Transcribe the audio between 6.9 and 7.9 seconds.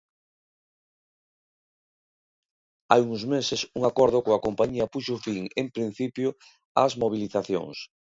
mobilizacións.